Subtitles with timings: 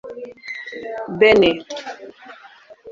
[1.19, 1.57] Benin